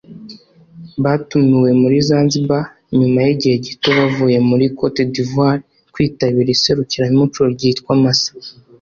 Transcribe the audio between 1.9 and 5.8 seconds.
Zanzibar nyuma y’igihe gito bavuye muri Côte d’Ivoire